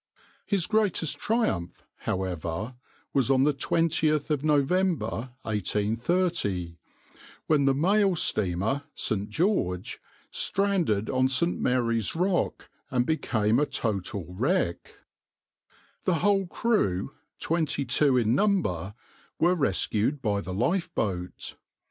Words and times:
His 0.47 0.65
greatest 0.65 1.19
triumph, 1.19 1.83
however, 2.07 2.73
was 3.13 3.29
on 3.29 3.43
the 3.43 3.53
20th 3.53 4.31
of 4.31 4.43
November 4.43 5.29
1830, 5.43 6.79
when 7.45 7.65
the 7.65 7.75
mail 7.75 8.15
steamer 8.15 8.81
{\itshape{St. 8.97 9.27
George}} 9.29 9.99
stranded 10.31 11.07
on 11.07 11.29
St. 11.29 11.59
Mary's 11.59 12.15
Rock 12.15 12.67
and 12.89 13.05
became 13.05 13.59
a 13.59 13.67
total 13.67 14.25
wreck. 14.27 14.95
The 16.05 16.15
whole 16.25 16.47
crew, 16.47 17.13
twenty 17.39 17.85
two 17.85 18.17
in 18.17 18.33
number, 18.33 18.95
were 19.37 19.53
rescued 19.53 20.19
by 20.19 20.41
the 20.41 20.51
lifeboat. 20.55 21.57